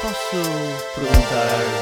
Posso 0.00 0.42
perguntar 0.94 1.77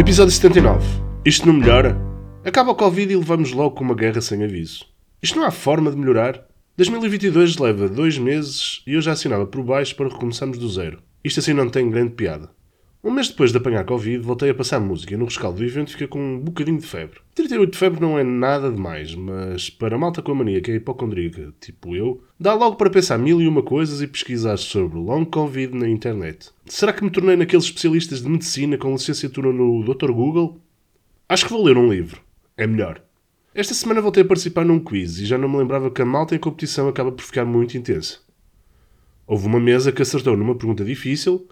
Episódio 0.00 0.32
79. 0.32 0.82
Isto 1.26 1.46
não 1.46 1.52
melhora? 1.52 1.94
Acaba 2.42 2.70
o 2.70 2.74
Covid 2.74 3.12
e 3.12 3.16
levamos 3.16 3.52
logo 3.52 3.72
com 3.72 3.84
uma 3.84 3.94
guerra 3.94 4.22
sem 4.22 4.42
aviso. 4.42 4.86
Isto 5.22 5.38
não 5.38 5.44
há 5.44 5.50
forma 5.50 5.90
de 5.90 5.98
melhorar? 5.98 6.42
2022 6.78 7.58
leva 7.58 7.86
dois 7.86 8.16
meses 8.16 8.80
e 8.86 8.94
eu 8.94 9.02
já 9.02 9.12
assinava 9.12 9.44
por 9.44 9.62
baixo 9.62 9.94
para 9.94 10.08
recomeçarmos 10.08 10.56
do 10.56 10.70
zero. 10.70 11.02
Isto 11.22 11.40
assim 11.40 11.52
não 11.52 11.68
tem 11.68 11.90
grande 11.90 12.12
piada. 12.12 12.48
Um 13.02 13.10
mês 13.10 13.28
depois 13.28 13.50
de 13.50 13.56
apanhar 13.56 13.86
Covid, 13.86 14.18
voltei 14.18 14.50
a 14.50 14.54
passar 14.54 14.78
música 14.78 15.16
no 15.16 15.24
rescaldo 15.24 15.56
do 15.56 15.64
evento 15.64 15.92
fiquei 15.92 16.06
com 16.06 16.20
um 16.20 16.38
bocadinho 16.38 16.78
de 16.78 16.86
febre. 16.86 17.18
38 17.34 17.72
de 17.72 17.78
febre 17.78 17.98
não 17.98 18.18
é 18.18 18.22
nada 18.22 18.70
demais, 18.70 19.14
mas 19.14 19.70
para 19.70 19.96
malta 19.96 20.20
com 20.20 20.32
a 20.32 20.34
mania 20.34 20.60
que 20.60 20.70
é 20.70 20.74
hipocondríaca, 20.74 21.50
tipo 21.58 21.96
eu, 21.96 22.22
dá 22.38 22.52
logo 22.52 22.76
para 22.76 22.90
pensar 22.90 23.16
mil 23.16 23.40
e 23.40 23.48
uma 23.48 23.62
coisas 23.62 24.02
e 24.02 24.06
pesquisar 24.06 24.58
sobre 24.58 24.98
long 24.98 25.24
Covid 25.24 25.74
na 25.74 25.88
internet. 25.88 26.50
Será 26.66 26.92
que 26.92 27.02
me 27.02 27.08
tornei 27.08 27.36
naqueles 27.36 27.64
especialistas 27.64 28.20
de 28.20 28.28
medicina 28.28 28.76
com 28.76 28.92
licenciatura 28.92 29.50
no 29.50 29.82
Dr. 29.82 30.12
Google? 30.12 30.60
Acho 31.26 31.46
que 31.46 31.52
vou 31.52 31.64
ler 31.64 31.78
um 31.78 31.90
livro. 31.90 32.20
É 32.54 32.66
melhor. 32.66 33.00
Esta 33.54 33.72
semana 33.72 34.02
voltei 34.02 34.24
a 34.24 34.26
participar 34.26 34.66
num 34.66 34.78
quiz 34.78 35.18
e 35.18 35.24
já 35.24 35.38
não 35.38 35.48
me 35.48 35.56
lembrava 35.56 35.90
que 35.90 36.02
a 36.02 36.04
malta 36.06 36.36
em 36.36 36.38
competição 36.38 36.86
acaba 36.86 37.10
por 37.10 37.24
ficar 37.24 37.46
muito 37.46 37.78
intensa. 37.78 38.18
Houve 39.26 39.46
uma 39.46 39.58
mesa 39.58 39.90
que 39.90 40.02
acertou 40.02 40.36
numa 40.36 40.54
pergunta 40.54 40.84
difícil 40.84 41.48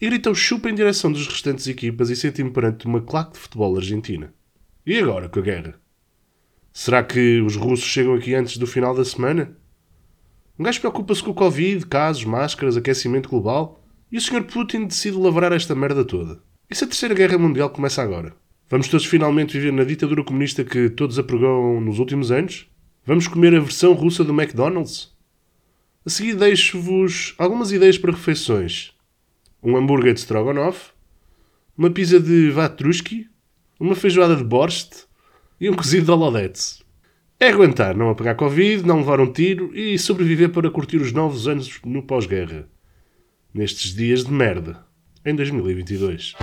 e 0.00 0.06
gritou 0.06 0.34
chupa 0.34 0.70
em 0.70 0.74
direção 0.74 1.10
dos 1.10 1.26
restantes 1.26 1.66
equipas 1.66 2.08
e 2.08 2.16
senti-me 2.16 2.50
perante 2.50 2.86
uma 2.86 3.00
claque 3.00 3.32
de 3.32 3.38
futebol 3.38 3.76
argentina. 3.76 4.32
E 4.86 4.96
agora 4.96 5.28
com 5.28 5.40
a 5.40 5.42
guerra? 5.42 5.80
Será 6.72 7.02
que 7.02 7.40
os 7.40 7.56
russos 7.56 7.86
chegam 7.86 8.14
aqui 8.14 8.34
antes 8.34 8.56
do 8.56 8.66
final 8.66 8.94
da 8.94 9.04
semana? 9.04 9.56
Um 10.58 10.62
gajo 10.62 10.80
preocupa-se 10.80 11.22
com 11.22 11.30
o 11.30 11.34
Covid, 11.34 11.86
casos, 11.86 12.24
máscaras, 12.24 12.76
aquecimento 12.76 13.28
global 13.28 13.84
e 14.10 14.16
o 14.16 14.20
Sr. 14.20 14.44
Putin 14.44 14.86
decide 14.86 15.16
lavrar 15.16 15.52
esta 15.52 15.74
merda 15.74 16.04
toda. 16.04 16.40
E 16.70 16.74
se 16.74 16.84
a 16.84 16.86
Terceira 16.86 17.14
Guerra 17.14 17.38
Mundial 17.38 17.70
começa 17.70 18.02
agora? 18.02 18.34
Vamos 18.68 18.88
todos 18.88 19.06
finalmente 19.06 19.58
viver 19.58 19.72
na 19.72 19.84
ditadura 19.84 20.22
comunista 20.22 20.62
que 20.62 20.90
todos 20.90 21.18
apregam 21.18 21.80
nos 21.80 21.98
últimos 21.98 22.30
anos? 22.30 22.68
Vamos 23.04 23.26
comer 23.26 23.54
a 23.54 23.60
versão 23.60 23.94
russa 23.94 24.22
do 24.22 24.32
McDonald's? 24.32 25.16
A 26.04 26.10
seguir 26.10 26.34
deixo-vos 26.34 27.34
algumas 27.38 27.72
ideias 27.72 27.98
para 27.98 28.12
refeições 28.12 28.92
um 29.62 29.76
hambúrguer 29.76 30.14
de 30.14 30.20
stroganoff, 30.20 30.92
uma 31.76 31.90
pizza 31.90 32.18
de 32.18 32.50
vatrushki, 32.50 33.28
uma 33.78 33.94
feijoada 33.94 34.36
de 34.36 34.44
borscht 34.44 35.04
e 35.60 35.68
um 35.70 35.74
cozido 35.74 36.06
de 36.06 36.10
holodetes. 36.10 36.82
É 37.40 37.48
aguentar, 37.48 37.96
não 37.96 38.10
apagar 38.10 38.34
Covid, 38.34 38.84
não 38.84 38.98
levar 38.98 39.20
um 39.20 39.32
tiro 39.32 39.70
e 39.72 39.96
sobreviver 39.98 40.50
para 40.50 40.70
curtir 40.70 40.96
os 40.96 41.12
novos 41.12 41.46
anos 41.46 41.80
no 41.84 42.02
pós-guerra. 42.02 42.68
Nestes 43.54 43.94
dias 43.94 44.24
de 44.24 44.32
merda, 44.32 44.84
em 45.24 45.34
2022. 45.36 46.34